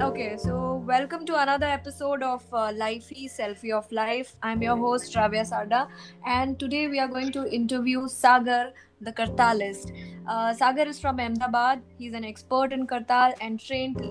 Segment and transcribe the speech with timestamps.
[0.00, 4.34] Okay, so welcome to another episode of uh, Lifey Selfie of Life.
[4.42, 5.86] I'm your host Ravya Sada,
[6.26, 9.92] and today we are going to interview Sagar, the Kartalist.
[10.26, 11.80] Uh, Sagar is from Ahmedabad.
[11.96, 14.02] He's an expert in Kartal and trained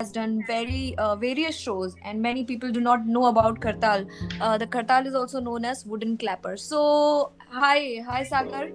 [0.00, 4.08] has done very uh, various shows and many people do not know about kartal
[4.40, 8.70] uh, the kartal is also known as wooden clapper so hi hi sagar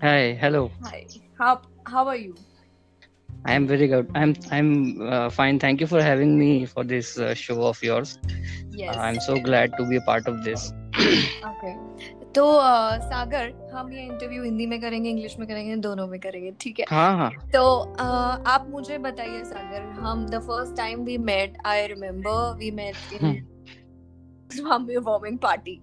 [0.00, 0.70] Hi, hello.
[0.82, 1.06] hi
[1.38, 2.34] how how are you
[3.44, 4.08] I am very good.
[4.14, 5.58] I'm I'm uh, fine.
[5.58, 8.18] Thank you for having me for this uh, show of yours.
[8.70, 8.96] yes.
[8.96, 10.72] Uh, I'm so glad to be a part of this.
[11.46, 11.72] Okay
[12.34, 16.50] तो uh, सागर हम ये interview Hindi में करेंगे English में करेंगे दोनों में करेंगे
[16.60, 16.86] ठीक है?
[16.90, 18.02] हाँ हाँ। तो अ,
[18.54, 23.46] आप मुझे बताइए सागर हम the first time we met I remember we met in
[24.56, 25.80] Swami warming party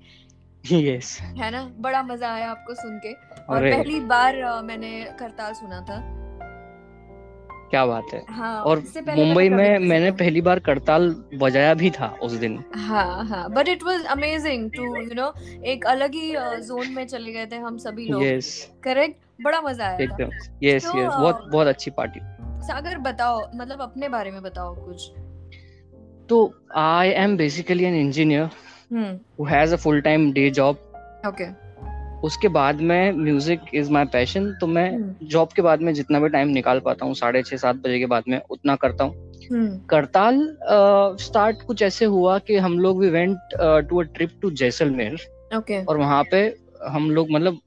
[0.72, 1.64] yes है ना?
[1.80, 3.14] बड़ा मज़ा आया आपको सुन के।
[3.54, 6.00] और पहली बार अ, मैंने करताल सुना था।
[7.70, 12.32] क्या बात है। हाँ और मुंबई में मैंने पहली बार करताल बजाया भी था उस
[12.44, 15.34] दिन। हाँ हाँ but it was amazing to you know
[15.66, 16.32] एक अलग ही
[16.62, 18.50] जोन में चले गए थे हम सभी लोग। यस
[18.84, 20.30] करेक्ट बड़ा मज़ा आया एकदम।
[20.64, 22.20] यस तो, यस uh, बहुत बहुत अच्छी पार्टी
[22.68, 25.10] सागर बताओ मतलब अपने बारे में बताओ कुछ।
[26.30, 28.50] तो I am basically an engineer
[29.40, 30.76] who has a full time day job
[31.28, 31.46] okay
[32.26, 36.20] उसके बाद में म्यूज़िक इज़ माई पैशन तो मैं हम्म। जॉब के बाद में जितना
[36.20, 39.32] भी टाइम निकाल पाता हूँ साढ़े छः सात बजे के बाद में उतना करता हूँ।
[39.52, 40.40] हम्म। करताल
[41.22, 43.38] स्टार्ट कुछ ऐसे हुआ कि हम लोग we went
[43.90, 45.18] to a trip to Jaisalmer
[45.58, 46.44] okay और वहाँ पे
[46.88, 47.60] हम लोग मतलब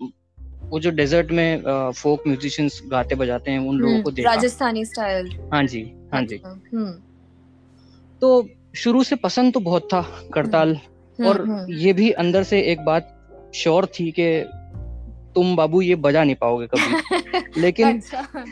[0.71, 4.85] वो जो डेजर्ट में फोक म्यूजिशियंस गाते बजाते हैं उन लोगों को देखा। हम्म, राजस्थानी
[4.85, 5.81] स्टाइल हाँ जी
[6.13, 6.91] हाँ जी। हम्म।
[8.23, 10.03] तो शुरू से पसंद तो बहुत था
[10.35, 10.77] करताल।
[11.19, 13.15] और हम्म, हम्म, ये भी अंदर से एक बात
[13.55, 14.45] श्योर थी कि
[15.35, 18.45] तुम बाबू ये बजा नहीं पाओगे कभी। लेकिन अच्छा।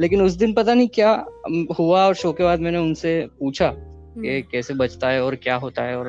[0.00, 1.26] लेकिन उस दिन पता नहीं क्या
[1.78, 5.56] हुआ और शो के बाद मैंने उनसे पूछा कि हम्म, कैसे बचता है और क्या
[5.56, 6.06] होता है और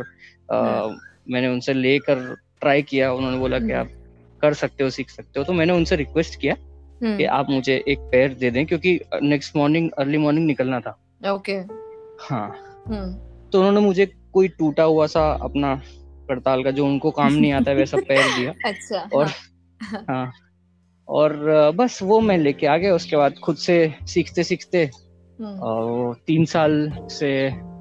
[0.52, 0.98] अ, हम्म।
[1.34, 3.90] मैंने उनसे लेकर ट्राई किया उन्होंने बोला कि हम्म। आप
[4.42, 6.56] कर सकते हो सीख सकते हो। तो मैंने उनसे रिक्वेस्ट किया
[7.04, 10.98] कि आप मुझे एक पेयर दे दें क्योंकि नेक्स्ट मॉर्निंग अर्ली मॉर्निंग निकलना था।
[11.32, 11.54] ओके।
[12.20, 12.50] हाँ।
[13.52, 15.82] तो उन्होंने मुझे कोई टूटा हुआ सा अपना
[16.28, 19.28] करताल का जो उनको काम नहीं आता है वैसा पैर दिया। अच्छा। और
[19.84, 20.32] हाँ, हाँ
[21.08, 21.36] और
[21.76, 24.90] बस वो मैं लेके आ गया उसके बाद खुद से सीखते सीखते
[25.42, 27.30] हम्म। तीन साल से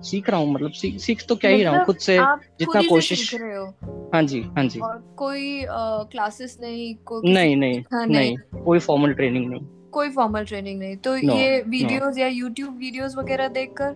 [0.03, 2.17] सीख रहा हूँ मतलब सीख सीख तो क्या ही रहा हूँ मतलब खुद से
[2.61, 4.11] जितना कोशिश- हो?
[4.15, 8.79] हाँ जी हाँ जी। और कोई क्लासेस नहीं कोई किसी नहीं को नहीं नहीं। कोई
[8.79, 9.61] फॉर्मल ट्रेनिंग नहीं।
[9.91, 12.21] कोई फॉर्मल ट्रेनिंग नहीं। तो No, ये वीडियोस no.
[12.21, 13.95] या यूट्यूब वीडियोस वगैरह देखकर?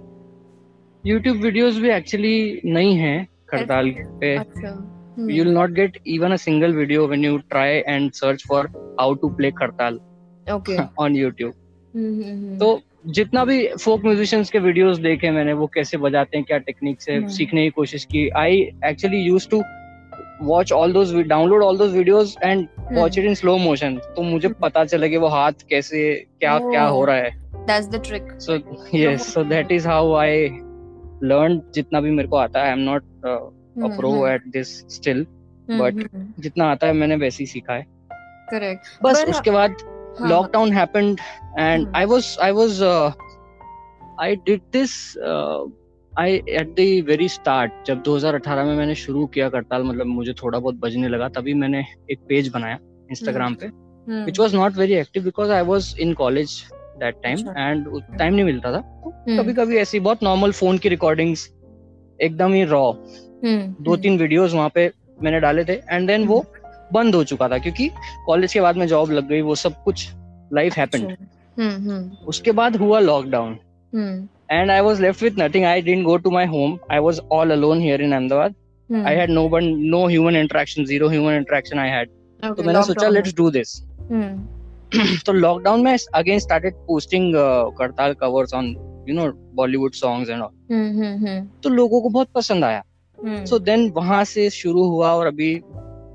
[1.06, 3.90] यूट्यूब वीडियोस भी एक्चुअली नहीं है करताल
[4.20, 8.42] पे। Hmm, you will not get even a single video when you try and search
[8.52, 8.62] for
[9.00, 10.00] how to kartal
[10.54, 11.54] okay on YouTube.
[11.94, 16.36] Hmm, hmm, hmm, तो जितना भी फोक म्यूजिशियंस के वीडियोस देखे मैंने वो कैसे बजाते
[16.36, 19.62] हैं क्या टेक्निक से। सीखने की कोशिश की। I actually use to
[20.42, 24.48] watch all those download all those videos and watch it in slow motion तो मुझे।
[24.48, 27.06] पता चला कि वो हाथ कैसे क्या क्या हो Oh.
[27.06, 28.38] रहा है। that's the trick.
[28.40, 30.48] So yes so that is how I
[31.22, 33.28] learn जितना भी मेरे को आता है I am not a
[33.82, 35.26] hmm, pro hmm, at this still
[35.70, 37.86] hmm, but- hmm, जितना आता है मैंने वैसे ही सीखा है।
[38.54, 39.02] Correct.
[39.02, 39.76] बस पर- उसके बाद
[40.20, 40.28] हाँ,
[41.78, 41.96] Hmm.
[41.96, 43.12] i was i was uh,
[44.18, 45.66] i did this uh,
[46.12, 50.58] i at the very start जब 2018 में मैंने शुरू किया करताल मतलब मुझे थोड़ा
[50.58, 52.78] बहुत बजने लगा तभी मैंने एक पेज बनाया
[53.10, 53.66] इंस्टाग्राम पे
[54.24, 56.16] which which not very active because I i in in
[57.00, 60.88] that time अच्छा। टाइम नहीं मिलता था। हम्म, कभी कभी ऐसी बहुत नॉर्मल फ़ोन की
[60.88, 61.48] रिकॉर्डिंग्स
[62.18, 64.90] एकदम ही रॉ हम्म, दो हम्म, तीन वीडियोस वहाँ पे
[65.22, 66.44] मैंने डाले थे एंड देन वो
[66.92, 67.88] बंद हो चुका था क्योंकि
[68.26, 70.08] कॉलेज के बाद में जॉब लग गई वो सब कुछ
[70.52, 71.16] लाइफ हैपेंड
[72.28, 73.58] उसके बाद हुआ lockdown
[74.50, 77.50] and I was left with nothing I didn't go to my home I was all
[77.50, 78.54] alone here in Ahmedabad
[79.06, 82.08] I had no one no human interaction zero human interaction I had
[82.56, 83.80] तो मैंने सोचा let's do this
[85.26, 87.32] तो lockdown में again started posting
[87.78, 88.66] kartal covers on
[89.08, 92.82] you know Bollywood songs and all तो लोगों को बहुत पसंद आया।
[93.44, 95.54] सो देन वहाँ से शुरू हुआ और अभी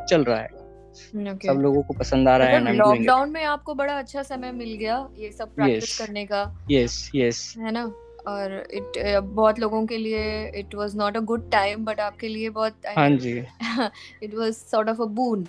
[0.09, 0.49] चल रहा है।
[0.91, 1.47] Okay.
[1.47, 4.73] सब लोगों को पसंद आ रहा है मतलब लॉकडाउन में आपको बड़ा अच्छा समय मिल
[4.77, 5.97] गया ये सब प्रैक्टिस Yes.
[5.99, 6.41] करने का।
[6.71, 7.83] यस यस है ना?
[8.27, 12.49] और इट बहुत लोगों के लिए it was not a good time but आपके लिए
[12.49, 13.37] बहुत हाँ जी।
[14.23, 15.47] It was sort of a boon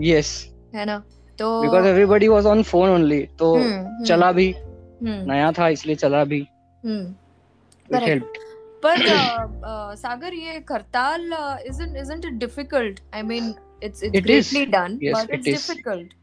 [0.00, 0.30] yes
[0.74, 1.02] है ना?
[1.38, 5.68] तो because everybody was on phone only तो हम्म, हम्म, चला भी हम्म, नया था
[5.68, 6.40] इसलिए चला भी
[6.84, 8.22] हम्म। इट
[8.82, 11.30] पर uh, uh, सागर ये kartal
[11.70, 14.50] isn't isn't it difficult I mean it's it's It is.
[14.50, 15.66] greatly done Yes, but it is.
[15.66, 16.14] difficult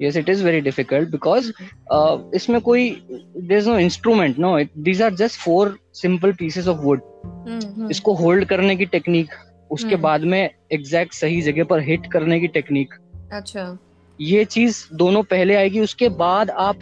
[0.00, 1.46] yes it is very difficult because
[1.90, 2.82] uh, इसमें कोई
[3.50, 5.62] there's no instrument no it, these are just four
[6.02, 9.34] simple pieces of wood हम्म, इसको hold करने की technique
[9.70, 12.94] उसके हम्म। बाद में exact सही जगह पर हिट करने की टेक्निक
[13.32, 13.64] अच्छा
[14.20, 16.78] ये चीज़ दोनों पहले आएगी उसके बाद आप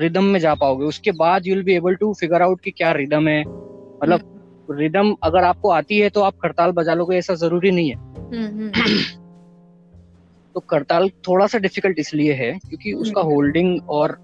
[0.00, 2.92] रिदम में जा पाओगे। उसके बाद you will be able to figure out कि क्या
[2.92, 7.70] रिदम है। मतलब रिदम अगर आपको आती है तो आप करताल बजा लोगे ऐसा ज़रूरी
[7.70, 8.70] नहीं है। हम्म, हम्म,
[10.54, 14.18] तो करताल थोड़ा सा डिफ़िकल्ट इसलिए है क्योंकि उसका हम्म। होल्डिंग और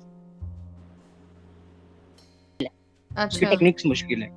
[3.17, 4.29] अच्छा। टेक्निक्स मुश्किल है।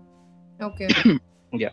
[0.66, 0.88] Okay
[1.56, 1.72] Yeah.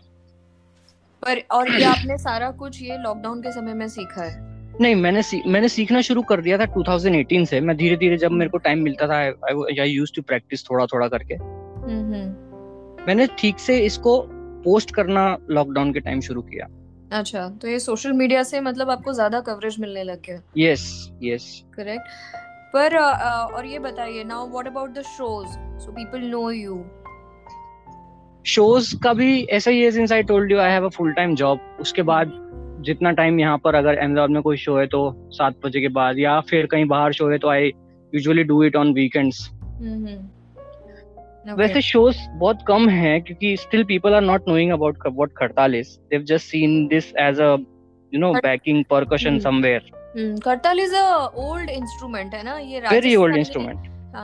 [1.23, 4.52] पर और ये आपने सारा कुछ ये लॉकडाउन के समय में सीखा है?
[4.81, 8.31] नहीं मैंने सी, मैंने सीखना शुरू कर दिया था 2018 से। मैं धीरे धीरे जब
[8.31, 9.17] मेरे को टाइम मिलता था
[9.81, 14.19] आई यूज़ टू प्रैक्टिस थोड़ा थोड़ा करके। हम्म, हम्म, मैंने ठीक से इसको
[14.63, 16.67] पोस्ट करना लॉकडाउन के टाइम शुरू किया।
[17.19, 20.85] अच्छा तो ये सोशल मीडिया से मतलब आपको ज़्यादा कवरेज मिलने लग गया। यस
[21.23, 22.07] यस करेक्ट
[22.73, 25.47] पर अ, और ये बताइए now what about the shows
[25.85, 26.83] so people know you
[28.45, 31.35] shows का भी ऐसा ही है since I told you I have a full time
[31.35, 32.31] job उसके बाद
[32.85, 35.01] जितना टाइम यहाँ पर अगर अहमदाबाद में कोई शो है तो
[35.33, 37.71] सात बजे के बाद या फिर कहीं बाहर शो है तो I
[38.13, 39.49] usually do it on weekends
[41.57, 45.89] वैसे शोज़ बहुत कम हैं क्योंकि still people are not knowing about what khartal is
[45.99, 47.55] they have just seen this as a
[48.11, 49.39] you know backing percussion.
[49.39, 49.91] Somewhere
[50.45, 51.05] kartal is a
[51.43, 52.57] old instrument है ना?
[52.59, 53.79] ये very old instrument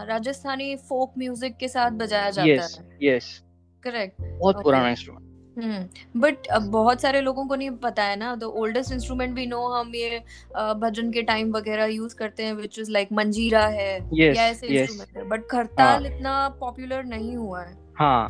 [0.09, 3.41] Rajasthani folk music के साथ बजाया जाता yes है। Yes
[3.85, 4.63] correct बहुत Okay.
[4.63, 5.28] पुराना इंस्ट्रूमेंट
[5.61, 9.61] हम्म बट बहुत सारे लोगों को नहीं पता है ना द ओल्डेस्ट इंस्ट्रूमेंट भी नो
[9.67, 10.09] हम ये
[10.56, 14.44] अ, भजन के टाइम वगैरह यूज़ करते हैं विच इज़ लाइक मंजीरा है Yes, या
[14.44, 14.75] ऐसे yes.
[14.79, 18.27] इंस्ट्रूमेंट है बट खरताल इतना पॉपुलर नहीं हुआ है। हाँ।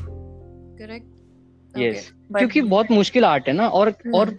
[0.79, 4.37] करेक्ट यस क्योंकि बहुत मुश्किल आर्ट है ना और हम्म। और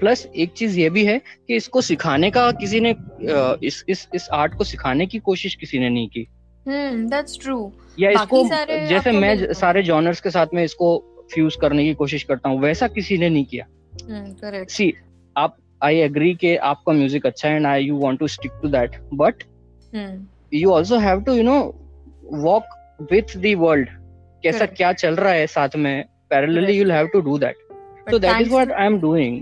[0.00, 4.06] प्लस एक चीज़ ये भी है कि इसको सिखाने का किसी ने अ, इस इस
[4.14, 6.26] इस आर्ट को सिखाने की कोशिश किसी ने नहीं की।
[6.66, 7.56] हम्म दैट्स ट्रू
[7.98, 10.88] या बाकी इसको सारे जैसे आपको मैं मिल- सारे जॉनर्स के साथ में इसको
[11.32, 13.64] फ्यूज करने की कोशिश करता हूँ वैसा किसी ने नहीं किया।
[14.02, 14.92] हम्म सी
[15.36, 18.68] आप आई एग्री के आपका म्यूज़िक अच्छा है and I you want to stick to
[18.68, 19.42] that but
[19.92, 20.26] hmm.
[20.52, 21.58] You also have to you know
[22.42, 22.64] walk
[23.12, 23.88] with the world
[24.44, 24.76] कैसा Correct.
[24.76, 27.66] क्या चल रहा है साथ में parallelly you have to do that
[28.10, 29.34] so that is what i am doing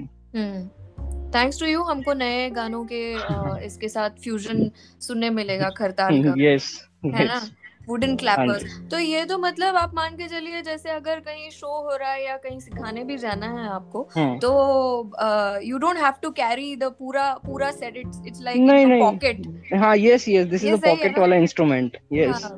[1.34, 6.34] thanks to you हमको नए गानों के अ, इसके साथ फ्यूजन सुनने मिलेगा खरताल का।
[6.38, 6.68] यस
[7.04, 7.34] yes है ना?
[7.34, 7.50] yes.
[7.88, 11.80] वुडन हाँ क्लैपर्स तो ये तो मतलब आप मान के चलिए जैसे अगर कहीं शो
[11.80, 16.14] हो रहा है या कहीं सिखाने भी जाना है आपको हम्म, तो you don't have
[16.22, 19.42] to carry the पूरा पूरा set its its like pocket
[19.74, 22.54] हाँ yes yes this is a pocket वाला इंस्ट्रूमेंट यस हाँ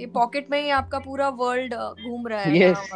[0.00, 2.88] ये पॉकेट में ही आपका पूरा वर्ल्ड घूम रहा है Yes.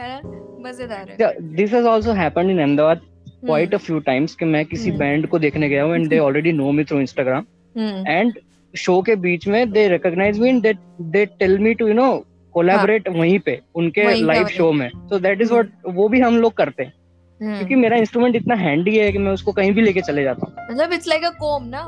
[0.00, 0.20] है ना?
[0.60, 3.00] मज़ेदार है। This has also happened in Ahmedabad
[3.40, 6.18] quite a few times कि मैं किसी हम्म। बैंड को देखने गया हूँ and they
[6.18, 7.44] already know me through Instagram
[7.74, 8.06] hmm.
[8.06, 8.38] And
[8.76, 12.24] show के बीच में they recognize me they they tell me to you know
[12.54, 16.52] collaborate वहीं पे उनके लाइव शो में। तो दैट इज़। व्हाट वो भी हम लोग
[16.52, 16.92] करते हैं।
[17.40, 20.46] हम्म। क्योंकि मेरा इंस्ट्रूमेंट इतना हैंडी है कि मैं उसको कहीं भी लेके चले जाता
[20.46, 21.82] हूँ। मतलब इट्स लाइक अ कोम ना?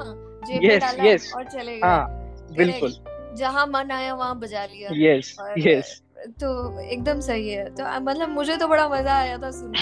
[0.49, 1.33] जेब में Yes, डाला yes.
[1.37, 2.93] और चले गए। हाँ बिल्कुल।
[3.39, 6.01] जहाँ मन आया वहाँ बजा लिया। यस यस
[6.41, 9.73] तो एकदम सही है। तो मतलब मुझे तो बड़ा मज़ा आया था सुन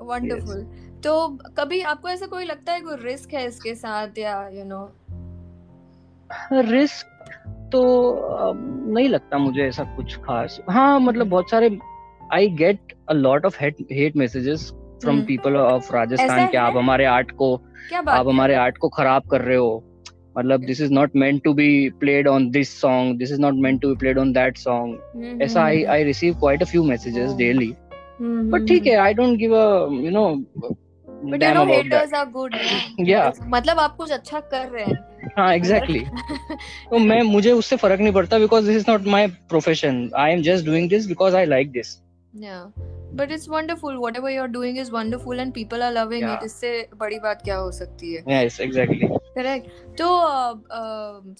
[0.00, 0.62] वंडरफुल
[1.04, 1.12] तो
[1.58, 4.80] कभी आपको ऐसा कोई लगता है कोई रिस्क है इसके साथ या यू you नो
[6.52, 7.06] रिस्क
[7.72, 7.82] तो
[8.54, 11.78] नहीं लगता मुझे ऐसा कुछ खास। हाँ मतलब बहुत सारे
[12.32, 14.70] I get a lot of hate messages
[15.02, 15.26] from hmm.
[15.26, 17.54] People of Rajasthan कि आप हमारे आर्ट को
[18.08, 19.84] आप हमारे आर्ट को खराब कर रहे हो।
[20.38, 21.68] मतलब this is not meant to be
[22.00, 25.42] played on this song this is not meant to be played on that song hmm,
[25.42, 27.32] ऐसा I hmm, I receive quite a few messages.
[27.34, 27.74] Daily
[28.20, 30.28] hmm, but ठीक है I don't give a you know
[31.08, 32.54] but you know haters are good
[33.08, 33.30] Yeah.
[33.48, 35.07] मतलब आप कुछ अच्छा कर रहे हैं।
[35.38, 36.00] हाँ एग्जैक्टली
[36.90, 40.42] तो मैं मुझे उससे फ़र्क नहीं पड़ता because this is not my profession I am
[40.42, 41.96] just doing this because I like this
[43.12, 44.00] but it's wonderful.
[44.00, 46.34] Whatever you're doing is wonderful, and people are loving Yeah.
[46.38, 46.44] it.
[46.44, 48.44] इससे बड़ी बात क्या हो सकती है?
[48.44, 49.68] यस एग्जैक्टली करेक्ट
[49.98, 50.08] तो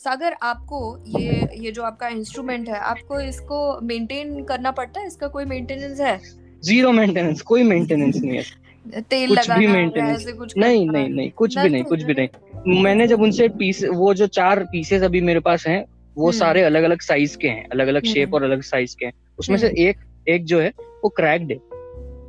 [0.03, 0.81] सागर आपको
[1.19, 5.07] ये ये जो आपका इंस्ट्रूमेंट है आपको इसको मेंटेन करना पड़ता है?
[5.07, 6.19] इसका कोई मेंटेनेंस है?
[6.65, 8.45] ज़ीरो मेंटेनेंस कोई मेंटेनेंस नहीं है.
[8.91, 10.89] तेल कुछ भी कुछ नहीं?
[10.89, 14.63] नहीं नहीं कुछ भी नहीं कुछ भी नहीं मैंने जब उनसे पीस वो जो चार
[14.65, 15.85] पीसेस अभी मेरे पास हैं
[16.17, 18.97] वो हम्म। सारे अलग अलग साइज़ के हैं अलग अलग हम्म। शेप और अलग साइज़
[18.97, 20.73] के हैं उसमें से एक एक जो है
[21.05, 21.59] वो क्रैक्ड है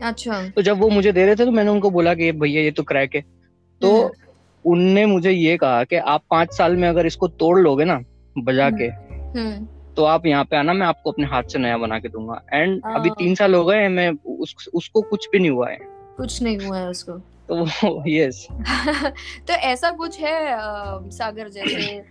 [0.01, 2.71] अच्छा तो जब वो मुझे दे रहे थे तो मैंने उनको बोला कि भैया ये
[2.71, 3.23] तो क्रैक है
[3.81, 4.27] तो हम्म।
[4.65, 7.99] उनने मुझे ये कहा कि आप पाँच साल में अगर इसको तोड़ लोगे ना
[8.39, 11.99] बजा के हम्म तो आप यहाँ पे आना मैं आपको अपने हाथ से नया बना
[11.99, 15.39] के दूँगा एंड अभी हाँ। तीन साल हो गए हैं मैं उस, उसको कुछ भी
[15.39, 15.77] नहीं हुआ है
[16.19, 18.47] कुछ नहीं हुआ है उसको। तो यस
[19.47, 20.33] तो ऐसा कुछ है
[21.11, 22.01] सागर जैसे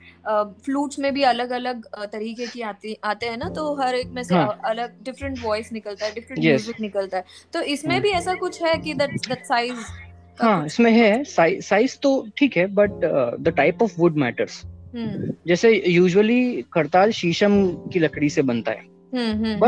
[0.64, 4.22] फ्लूट्स में भी अलग अलग तरीके की आती आते हैं ना तो हर एक में
[4.22, 4.58] से हाँ.
[4.64, 8.02] अलग डिफरेंट वॉइस निकलता है डिफरेंट म्यूज़िक निकलता है। तो इसमें हाँ.
[8.02, 9.84] भी ऐसा कुछ है कि दैट दैट साइज़
[10.38, 12.90] हाँ इसमें है। साइज़ तो ठीक है but
[13.40, 14.62] the type of wood matters
[15.46, 19.58] जैसे यूजुअली करताल शीशम की लकड़ी से बनता है। बट हम्म, हम्म,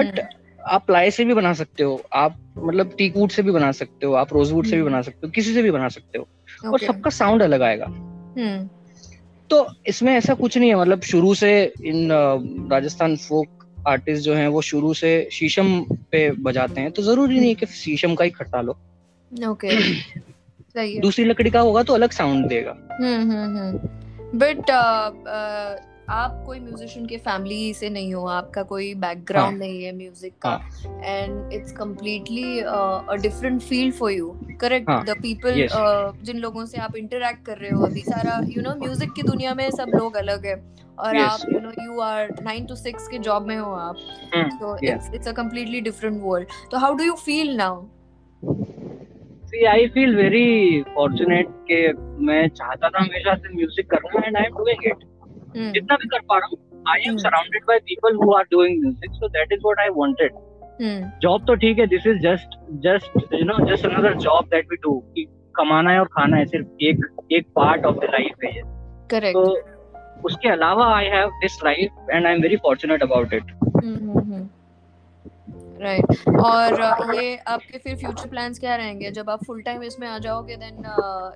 [0.67, 4.07] आप प्लाई से भी बना सकते हो आप मतलब टीक वुड से भी बना सकते
[4.07, 6.29] हो आप रोज वुड से भी बना सकते हो किसी से भी बना सकते हो
[6.61, 6.73] okay.
[6.73, 7.87] और सबका साउंड अलग आएगा।
[8.35, 8.69] hmm.
[9.51, 12.09] तो इसमें ऐसा कुछ नहीं है मतलब शुरू से इन
[12.73, 17.49] राजस्थान फोक आर्टिस्ट जो हैं वो शुरू से शीशम पे बजाते हैं तो ज़रूरी नहीं
[17.49, 18.79] है कि शीशम का ही खट्टा लो।
[19.49, 19.81] ओके
[20.75, 23.79] सही है। दूसरी लकड़ी का होगा तो अलग साउंड देगा। हम्म हम्म
[24.39, 24.71] बट
[26.11, 29.59] आप कोई म्यूजिशियन के फैमिली से नहीं हो आपका कोई बैकग्राउंड हाँ.
[29.59, 30.55] नहीं है म्यूज़िक का
[31.05, 35.67] and its completely a different field for you correct the people
[36.25, 39.55] जिन लोगों से आप इंटरेक्ट कर रहे हो अभी सारा यू नो म्यूज़िक की दुनिया
[39.55, 40.55] में सब लोग अलग है।
[40.99, 41.29] और yes.
[41.29, 43.97] आप you know you are nine to six के जॉब में हो आप।
[44.35, 47.87] तो its its a completely different world तो how do you feel now
[49.53, 50.49] See, I feel very
[50.97, 51.77] fortunate कि
[52.27, 55.05] मैं चाहता था हमेशा से म्यूज़िक करना and I am doing it.
[55.57, 59.13] जितना भी कर पा रहा हूँ I am surrounded by people who are doing music
[59.13, 60.39] so that is what I wanted
[61.23, 64.77] job तो ठीक है this is just just you know just another job that we
[64.83, 68.55] do कि कमाना है और खाना है सिर्फ़ एक एक पार्ट ऑफ़ द लाइफ है
[68.57, 68.63] ये।
[69.11, 69.43] करेक्ट तो
[70.25, 73.53] उसके अलावा I have this life and I am very fortunate about it
[75.83, 79.11] right और ये आपके फिर फ्यूचर प्लान्स क्या रहेंगे?
[79.11, 80.83] जब आप फुल टाइम इसमें आ जाओगे then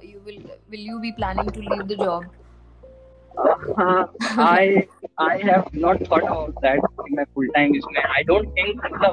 [0.05, 2.25] you will will you be planning to leave the job
[3.37, 4.05] uh,
[4.47, 4.87] I
[5.19, 9.13] I have not thought about that in my full time इसमें I don't think मतलब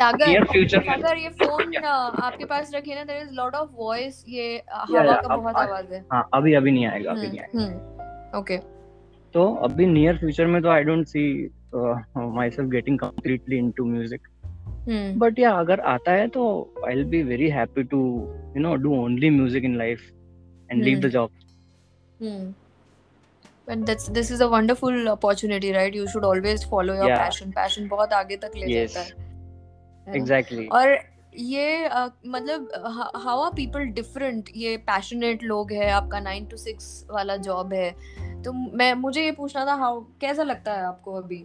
[0.00, 4.22] सागर near future सागर ये फ़ोन आपके पास रखिए ना there is lot of voice
[4.28, 8.56] ये हवा का बहुत आवाज़ है। हाँ अभी अभी नहीं आएगा अभी नहीं आएगा। ओके
[9.34, 11.24] तो अभी नियर फ्यूचर में तो I don't see
[12.50, 14.28] myself getting completely into music
[15.18, 16.42] but या अगर आता है तो
[16.86, 18.00] I will be very happy to
[18.56, 20.00] you know do only music in life
[20.70, 21.30] and leave the job
[23.68, 27.18] and that's this is a wonderful opportunity right you should always follow your yeah.
[27.18, 28.94] passion passion बहुत आगे तक ले yes.
[28.94, 30.98] जाता है exactly और
[31.36, 32.68] ये uh, मतलब
[33.24, 37.90] how are people different ये पैशनेट लोग है आपका नाइन टू सिक्स वाला जॉब है
[38.42, 41.44] तो मैं मुझे ये पूछना था हाउ कैसा लगता है आपको अभी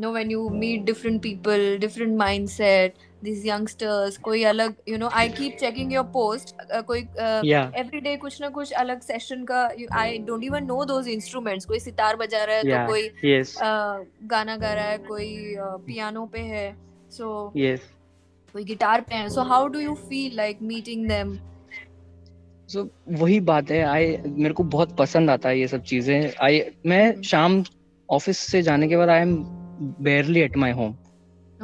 [0.00, 5.28] no when you meet different people different mindset these youngsters कोई अलग you know I
[5.28, 9.68] keep checking your post uh, कोई uh, every day कुछ ना कुछ अलग सेशन का
[10.00, 12.86] I don't even know those instruments कोई सितार बजा रहा है yeah.
[12.86, 13.56] तो कोई yes.
[13.56, 15.32] uh, गाना गा रहा है कोई
[15.86, 16.68] पियानो uh, पे है
[17.18, 17.80] so yes.
[18.54, 21.36] कोई गिटार पे है so how do you feel like meeting them
[22.68, 22.88] so so,
[23.20, 27.22] वही बात है आई मेरे को बहुत पसंद आता है ये सब चीज़ें आई मैं
[27.22, 27.62] शाम
[28.08, 29.34] ऑफ़िस से जाने के बाद I am
[29.80, 30.94] barely at my home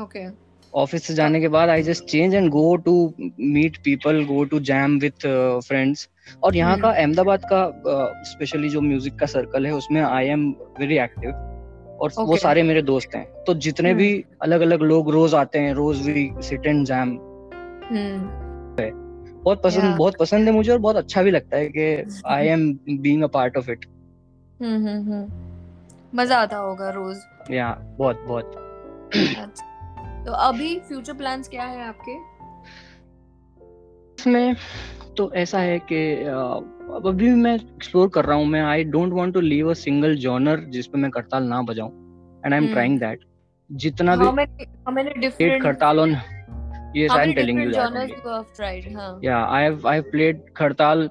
[0.02, 0.26] okay
[0.74, 4.60] office से जाने के बाद I just change and go to meet people go to
[4.60, 5.26] jam with
[5.66, 6.08] friends
[6.44, 6.90] और यहाँ का.
[6.90, 10.50] अहमदाबाद का स्पेशली uh, जो म्यूज़िक का सर्कल है उसमें आई एम
[10.80, 12.26] वेरी एक्टिव और okay.
[12.26, 13.94] वो सारे मेरे दोस्त हैं तो जितने.
[13.94, 17.18] भी अलग अलग लोग रोज आते हैं रोज वी सिट एंड जैम
[19.44, 19.98] बहुत पसंद yeah.
[19.98, 23.26] बहुत पसंद है मुझे और बहुत अच्छा भी लगता है कि I am being a
[23.26, 23.84] part of it
[26.14, 27.16] मज़ा आता होगा रोज
[27.52, 28.54] या बहुत बहुत।
[29.14, 32.12] अच्छा। तो अभी फ्यूचर प्लान्स क्या है आपके?
[34.18, 34.56] इसमें
[35.16, 36.00] तो ऐसा है कि
[37.08, 40.60] अभी मैं एक्सप्लोर कर रहा हूँ मैं I don't want to leave a single genre
[40.68, 41.90] जिस पे मैं करताल ना बजाऊं
[42.44, 43.24] and I am trying that
[43.70, 46.16] जितना भी how many different khartal on
[46.96, 49.10] yes i'm telling you that you have tried huh?
[49.24, 51.08] yeah i have i have played khartal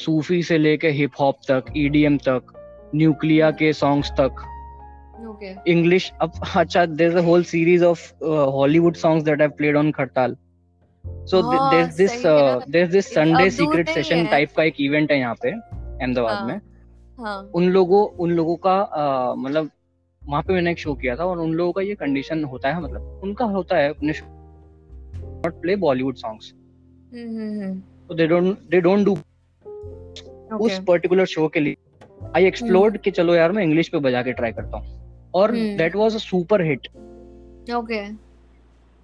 [0.00, 2.52] सूफी से लेके hip hop तक ईडीएम तक
[2.94, 4.44] न्यूक्लिया के सॉन्ग्स तक।
[5.26, 5.56] Okay.
[5.66, 6.12] English.
[6.20, 10.36] Acha, there's a whole series of uh, Hollywood songs that I've played on Khartal.
[11.24, 15.10] So oh, th- there's this uh, there's this Sunday secret session type का एक event
[15.12, 16.60] है यहाँ पे अहमदाबाद में
[17.18, 17.50] हाँ.
[17.54, 18.76] उन लोगों उन लोगों का
[19.38, 19.70] मतलब
[20.22, 22.80] वहाँ पे मैंने एक शो किया था और उन लोगों का ये कंडीशन होता है
[22.82, 24.12] मतलब उनका होता है अपने
[25.46, 26.52] नॉट प्ले बॉलीवुड सॉन्ग्स
[28.08, 29.16] तो they don't they don't do
[30.56, 31.76] उस पर्टिकुलर शो के लिए
[32.36, 35.96] आई एक्सप्लोर्ड कि चलो यार मैं इंग्लिश पे बजा के ट्राई करता हूँ और that
[35.96, 36.88] was a super hit
[37.74, 38.06] okay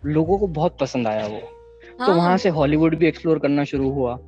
[0.08, 2.06] लोगों को बहुत पसंद आया वो। तो हाँ.
[2.06, 4.18] तो वहाँ से हॉलीवुड भी एक्सप्लोर करना शुरू हुआ।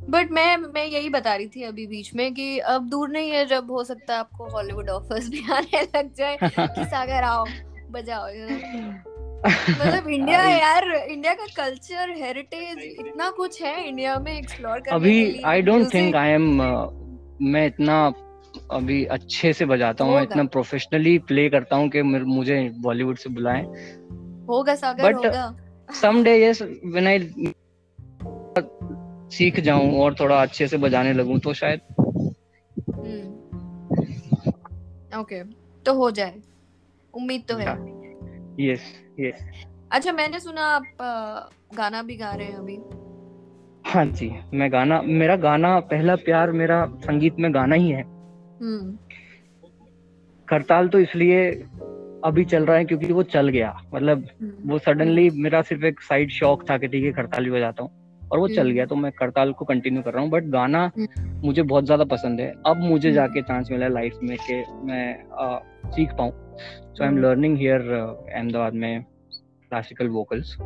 [0.00, 3.46] बट मैं मैं यही बता रही थी अभी बीच में कि अब दूर नहीं है
[3.46, 7.44] जब हो सकता है आपको हॉलीवुड ऑफर्स भी आने लग जाए कि सागर आओ
[7.90, 8.26] बजाओ
[9.70, 15.42] मतलब इंडिया यार इंडिया का कल्चर हेरिटेज इतना कुछ है इंडिया में एक्सप्लोर करने अभी
[15.42, 16.62] I don't think I am
[17.42, 18.12] मैं इतना
[18.70, 23.62] अभी अच्छे से बजाता हूँ इतना प्रोफेशनली प्ले करता हूँ कि मुझे बॉलीवुड से बुलाएँ।
[24.48, 25.56] होगा सागर But- होगा।
[25.90, 27.18] सम यस व्हेन आई
[29.30, 31.80] सीख जाऊँ और थोड़ा अच्छे से बजाने लगूं तो शायद
[35.18, 35.44] ओके
[35.84, 36.34] तो हो जाए।
[37.14, 37.66] उम्मीद तो है।
[38.60, 38.80] यस
[39.20, 40.84] यस अच्छा मैंने सुना आप
[41.74, 42.78] गाना भी गा रहे हैं अभी।
[43.90, 48.17] हाँ जी मैं गाना मेरा गाना पहला प्यार मेरा संगीत में गाना ही है।
[48.60, 48.96] हम्म
[50.48, 51.50] करताल तो इसलिए
[52.24, 56.00] अभी चल रहा है क्योंकि वो चल गया मतलब हम्म, वो सडनली मेरा सिर्फ़ एक
[56.02, 57.90] साइड शौक था कि ठीक है करताल भी बजाता हूँ
[58.32, 60.80] और वो चल हम्म। गया तो मैं करताल को कंटिन्यू कर रहा हूँ बट गाना
[60.96, 64.62] हम्म। मुझे बहुत ज़्यादा पसंद है अब मुझे हम्म। जाके चांस मिला लाइफ में कि
[64.84, 65.60] मैं अ,
[65.94, 67.24] सीख पाऊँ so I am hmm.
[67.24, 70.56] Learning here Ahmedabad में classical vocals.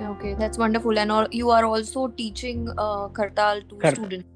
[0.00, 0.98] Okay, that's wonderful.
[0.98, 4.28] And all, you are also teaching uh, Kartal to Kart- students.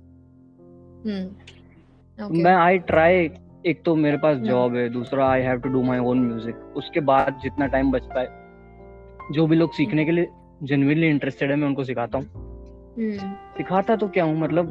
[1.02, 2.42] Okay.
[2.42, 3.30] मैं आई ट्राई
[3.66, 6.74] एक तो मेरे पास हम्म। जॉब है दूसरा I have to do my own music
[6.76, 10.28] उसके बाद जितना टाइम बचता है जो भी लोग सीखने के लिए
[10.62, 12.50] जेन्युइनली इंटरेस्टेड है मैं उनको सिखाता हूँ
[12.92, 13.20] Hmm.
[13.56, 14.70] सिखाता तो क्या हूँ मतलब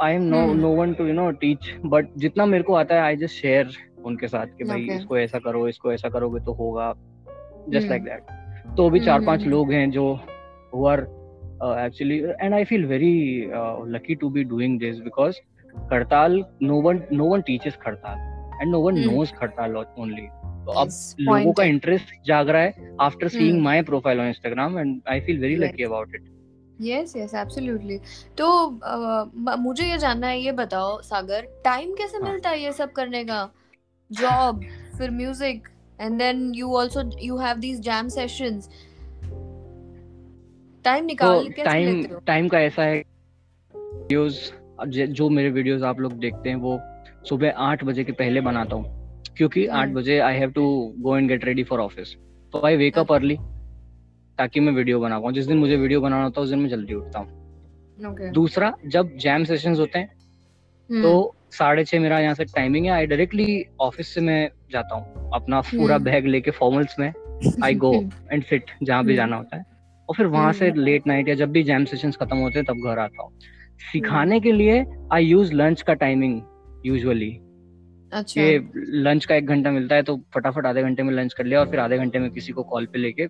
[0.00, 0.60] I am no hmm.
[0.60, 3.70] No one to you know teach but जितना मेरे को आता है आई जस्ट शेयर
[4.04, 4.96] उनके साथ कि भाई Okay.
[4.96, 9.14] इसको ऐसा करो इसको ऐसा करोगे तो होगा जस्ट हम्म। लाइक दैट तो अभी चार
[9.14, 10.12] हम्म, पाँच हम्म, लोग हैं जो
[10.74, 11.00] who are
[11.62, 13.12] actually and I feel very
[13.92, 15.36] lucky to be doing this because
[15.90, 18.18] kartal no one no one teaches kartal
[18.62, 19.10] and no one hmm.
[19.10, 20.26] Knows kartal only
[20.66, 21.64] तो अब Yes, लोगों का.
[21.64, 23.60] इंटरेस्ट जाग रहा है after seeing.
[23.62, 25.56] My profile on Instagram and I feel very.
[25.56, 26.26] Lucky about it
[26.78, 27.96] Yes, yes, absolutely.
[28.38, 28.48] तो
[28.88, 32.92] uh, मुझे ये जानना है ये बताओ सागर टाइम कैसे हाँ। मिलता है ये सब
[32.92, 33.40] करने का
[34.10, 34.60] जॉब
[34.98, 35.68] फिर music
[36.00, 38.68] and then you also you have these jam sessions
[40.84, 42.98] time निकाल तो टाइम टाइम का ऐसा है
[43.74, 44.52] वीडियोस
[44.88, 46.78] जो मेरे वीडियोस आप लोग देखते हैं वो
[47.28, 48.96] सुबह आठ बजे के पहले बनाता हूँ।
[49.36, 50.64] क्योंकि आठ हम्म। बजे I have to
[50.98, 52.14] go and get ready for office
[52.54, 53.36] तो आई वेक अप अर्ली
[54.38, 56.68] ताकि मैं वीडियो बना पाऊँ। जिस दिन मुझे वीडियो बनाना होता है उस दिन मैं
[56.68, 60.10] जल्दी उठता हूँ। ओके दूसरा जब जैम सेशंस होते हैं
[60.90, 64.94] हम्म। तो साढ़े छः मेरा यहाँ से टाइमिंग है। आई डायरेक्टली ऑफ़िस से मैं जाता
[64.94, 67.12] हूँ। अपना पूरा हम्म। बैग लेके फॉर्मल्स में
[67.64, 67.92] आई गो
[68.32, 69.64] एंड फिट जहाँ भी हम्म। जाना होता है।
[70.08, 72.66] और फिर वहाँ से हम्म। लेट नाइट या जब भी जैम सेशंस खत्म होते हैं
[72.66, 73.32] तब घर आता हूँ।
[73.92, 76.40] सिखाने के लिए आई यूज़ लंच का टाइमिंग
[76.86, 77.30] यूजुअली
[78.12, 78.42] अच्छा।
[79.02, 81.70] लंच का एक घंटा मिलता है तो फटाफट आधे घंटे में लंच कर लिया और
[81.70, 83.26] फिर आधे घंटे में किसी को कॉल पे लेके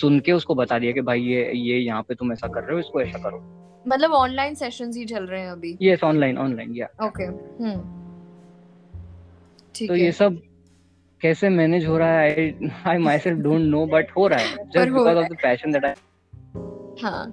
[0.00, 2.72] सुन के उसको बता दिया कि भाई ये ये यहाँ पे तुम ऐसा कर रहे
[2.72, 3.38] हो इसको ऐसा करो।
[3.86, 5.76] मतलब ऑनलाइन सेशंस ही चल रहे हैं अभी?
[5.82, 7.74] यस ऑनलाइन ऑनलाइन या ओके हम्म।
[9.74, 10.40] ठीक तो है। ये सब
[11.20, 14.88] कैसे मैनेज हो रहा है I I myself don't know but हो रहा है। Just
[14.88, 15.92] because of the passion that I
[17.00, 17.26] हाँ।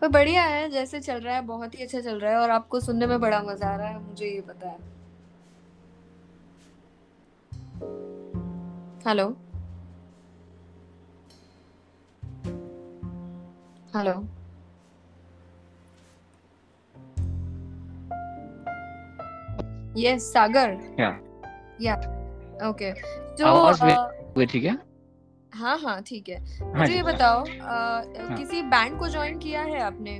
[0.00, 2.80] पर बढ़िया है जैसे चल रहा है बहुत ही अच्छा चल रहा है और आपको
[2.80, 4.78] सुनने में बड़ा मज़ा आ रहा है मुझे ये पता है।
[9.06, 9.28] Hello.
[13.96, 14.12] Hello.
[19.98, 20.76] Yes Sagar.
[21.00, 21.14] Yeah.
[21.82, 21.94] या
[22.68, 22.92] ओके
[23.36, 23.82] तो आवाज़
[24.54, 24.76] थी क्या
[25.54, 29.80] हाँ हाँ ठीक है। हाँ मुझे ये बताओ अ, किसी बैंड को ज्वाइन किया है
[29.80, 30.18] आपने?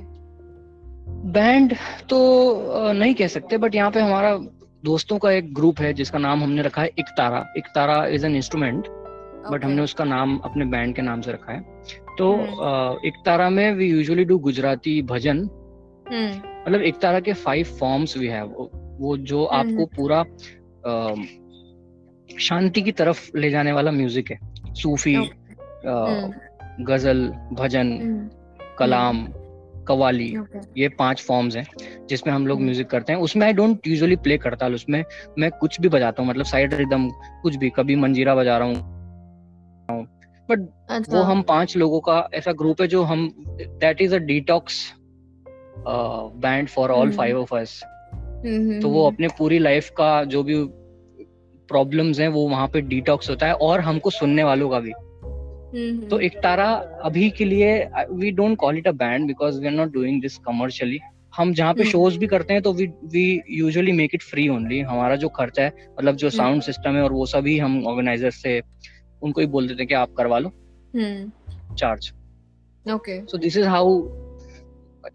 [1.31, 1.75] बैंड
[2.09, 4.35] तो नहीं कह सकते बट यहाँ पे हमारा
[4.85, 7.53] दोस्तों का एक ग्रुप है जिसका नाम हमने रखा है Iktara.
[7.57, 8.87] Iktara is an instrument
[9.51, 11.61] but हमने उसका नाम अपने बैंड के नाम से रखा है।
[12.17, 15.37] तो। अ, इकतारा में we usually do Gujarati bhajan.
[16.11, 20.23] हम्म। मतलब इकतारा के फाइव फॉर्म्स वी हैव वो जो हम्म, आपको पूरा
[22.39, 28.29] शांति की तरफ़ ले जाने वाला म्यूज़िक है। सूफी हम्म। गज़ल भजन हम्म,
[28.79, 29.27] कलाम
[29.87, 31.65] कवाली ओके। ये पाँच फॉर्म्स हैं
[32.09, 35.03] जिसमें हम लोग हम्म। म्यूज़िक करते हैं। उसमें आई डोंट यूजुअली प्ले करताल उसमें
[35.39, 37.09] मैं कुछ भी बजाता हूँ मतलब साइड रिदम
[37.41, 38.99] कुछ भी कभी मंजीरा बजा रहा हूँ।
[40.89, 44.93] अच्छा। वो हम पाँच लोगों का ऐसा ग्रुप है जो हम that is a detox
[45.87, 47.17] band for all hmm.
[47.17, 47.81] Five of us
[48.13, 50.55] hmm, तो वो हम्म, अपने पूरी लाइफ का जो भी
[51.71, 56.07] प्रॉब्लम्स हैं वो वहाँ पे डिटॉक्स होता है और हमको सुनने वालों का भी। हम्म,
[56.07, 56.71] तो एक तारा
[57.03, 57.73] अभी के लिए
[58.11, 60.99] we don't call it a band because we are not doing this commercially
[61.33, 64.47] हम जहाँ पे हम्म। शोज़ भी करते हैं तो we we usually make it free
[64.49, 67.85] only हमारा जो खर्चा है मतलब जो हम्म। साउंड सिस्टम है और वो सभी हम
[67.87, 68.59] ऑर्गेनाइजर से
[69.23, 70.49] उनको ही बोल देते हैं कि आप करवा लो।
[70.95, 72.11] हम्म, charge
[72.85, 73.97] okay so this is how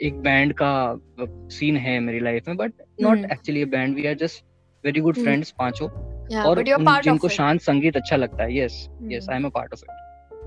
[0.03, 0.73] एक बैंड का
[1.51, 3.33] सीन है मेरी लाइफ में but not hmm.
[3.33, 4.45] Actually a band we are just
[4.85, 5.25] very good hmm.
[5.25, 5.89] Friends पाँचों।
[6.31, 9.29] Yeah और उन- जिनको शांत संगीत अच्छा लगता है yes yes.
[9.31, 10.05] I am a part of it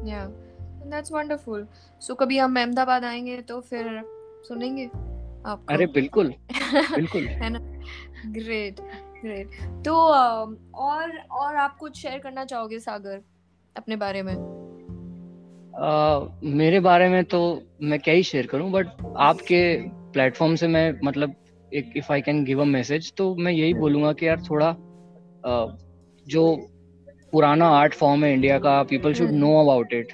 [0.10, 0.28] yeah
[0.82, 1.63] and that's wonderful.
[2.02, 4.02] So कभी हम अहमदाबाद आएँगे तो फिर
[4.48, 5.74] सुनेंगे आपको?
[5.74, 6.34] अरे बिल्कुल
[6.96, 7.60] बिल्कुल। है ना?
[8.32, 8.80] ग्रेट
[9.26, 9.50] ग्रेट
[9.86, 9.96] तो
[10.76, 13.22] और और आप कुछ शेयर करना चाहोगे सागर
[13.76, 14.36] अपने बारे में?
[15.76, 17.39] अ, मेरे बारे में तो
[17.82, 18.88] मैं क्या ही शेयर करूँ बट
[19.18, 19.62] आपके
[20.13, 21.36] प्लेटफॉर्म से मैं मतलब
[21.74, 24.76] एक if I can give a message तो मैं यही बोलूँगा कि यार थोड़ा
[25.43, 26.43] जो
[27.32, 29.32] पुराना आर्ट फॉर्म है इंडिया का people should.
[29.34, 30.13] Know about it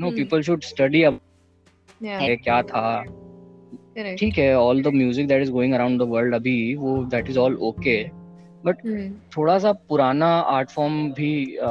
[0.00, 0.10] no.
[0.10, 1.20] People should study अब
[2.02, 3.02] क्या था।
[4.18, 7.38] ठीक है all the music that is going around the world अभी वो that is
[7.38, 7.96] all okay
[8.66, 11.66] hmm. थोड़ा सा पुराना आर्ट फॉर्म भी अ,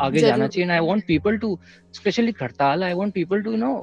[0.00, 1.58] आगे जाना चाहिए। And I want people to
[1.94, 3.74] specially करताल I want people to know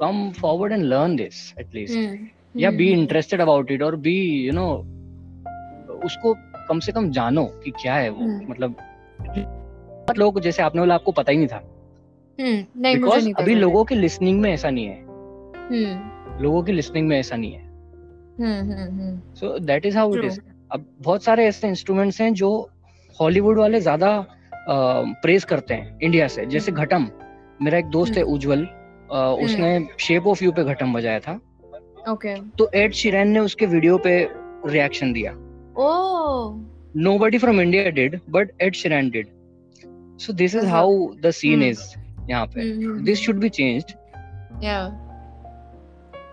[0.00, 4.68] come forward and learn this at least या बी इंटरेस्टेड अबाउट इट और बी यू नो
[6.04, 6.34] उसको
[6.68, 8.76] कम से कम जानो कि क्या है वो हम्म। मतलब
[10.18, 11.62] लोग जैसे आपने बोला आपको पता ही नहीं था।
[12.38, 16.72] हम्म नहीं बिकॉज़ नहीं अभी लोगों के लिसनिंग में ऐसा नहीं है। हम्म। लोगों की
[16.72, 17.64] लिसनिंग में ऐसा नहीं है।
[19.34, 22.50] So that is how it is अब बहुत सारे ऐसे इंस्ट्रूमेंट्स हैं जो
[23.20, 24.26] हॉलीवुड वाले ज़्यादा
[24.68, 27.08] प्रेज करते हैं इंडिया से। जैसे। घटम
[27.62, 28.62] मेरा एक दोस्त है उज्जवल
[29.42, 31.40] उसने शेप ऑफ़ यू पे घटम बजाया था।
[32.08, 34.18] ओके तो एड शिरैन ने उसके वीडियो पे
[34.66, 35.32] रिएक्शन दिया।
[35.76, 36.58] ओ
[37.06, 39.26] nobody from India did, but Ed Sheeran did.
[40.24, 40.76] So this is Uh-huh.
[40.76, 41.70] how the scene Hmm.
[41.70, 41.82] is
[42.30, 42.60] यहाँ पे.
[42.60, 43.94] हम्म This should be changed.
[44.62, 44.92] yeah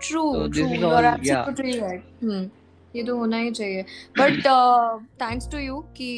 [0.00, 2.50] true So this true is all- right हम्म
[2.96, 3.82] ये तो होना ही चाहिए
[4.18, 4.46] but
[5.22, 6.08] thanks to you कि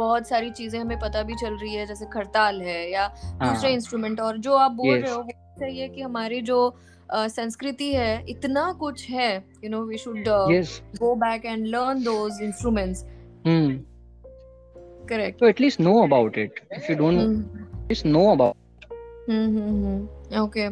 [0.00, 3.70] बहुत सारी चीज़ें हमें पता भी चल रही है जैसे खरताल है या दूसरे हाँ
[3.76, 5.02] इंस्ट्रूमेंट और जो आप बोल Yes.
[5.04, 6.72] रहे हो वो सही है कि हमारी जो अ,
[7.12, 10.28] संस्कृति है इतना कुछ है you know we should
[10.98, 13.04] go back and learn those instruments
[15.08, 18.56] correct तो at least know about it if you don't just know about
[20.38, 20.68] okay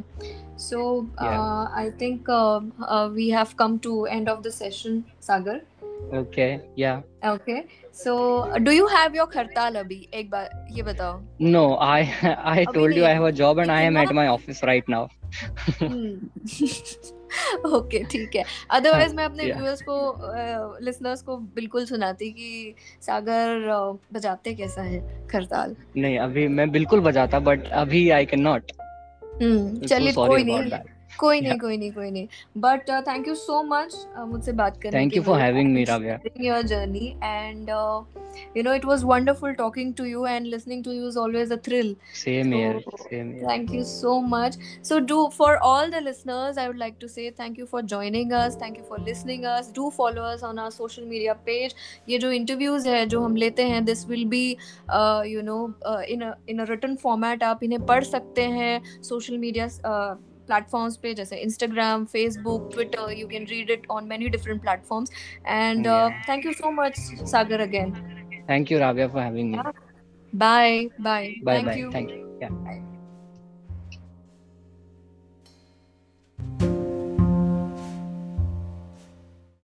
[0.58, 0.80] so
[1.20, 2.30] I think
[3.14, 5.60] we have come to end of the session Sagar
[6.18, 6.96] okay yeah
[7.32, 7.60] okay
[7.94, 8.12] so
[8.58, 13.04] do you have your हड़ताल अभी एक बार ये बताओ no I I told you
[13.04, 15.06] I have a job and I am at my office right now
[17.66, 18.44] okay ठीक है.
[18.70, 24.82] Otherwise मैं अपने व्यूअर्स को uh, लिसनर्स को बिल्कुल सुनाती कि सागर uh, बजाते कैसा
[24.82, 25.00] है
[25.34, 28.72] हड़ताल नहीं अभी मैं बिल्कुल बजाता बट अभी आई कैन नॉट
[29.42, 30.70] चलिए कोई नहीं.
[31.18, 34.90] कोई नहीं कोई नहीं कोई नहीं। But thank you so much मुझसे बात करने के
[34.90, 37.68] लिए thank you for having me Ravya your journey and
[38.56, 41.56] you know it was wonderful talking to you and listening to you is always a
[41.56, 46.66] thrill same here same thank you so much so do for all the listeners I
[46.66, 49.90] would like to say thank you for joining us thank you for listening us do
[49.90, 51.74] follow us on our social media page
[52.08, 54.46] ये जो interviews है जो हम लेते हैं this will be
[55.32, 55.58] you know
[56.08, 59.68] in in a written format आप इन्हें पढ़ सकते हैं सोशल मीडिया
[60.48, 65.12] प्लेटफॉर्म्स पे जैसे Instagram Facebook Twitter you can read it on many different platforms
[65.46, 65.86] and
[66.28, 67.94] thank you so much Sagar again
[68.50, 69.72] thank you Raviya for having me
[70.32, 72.87] bye bye thank you thank you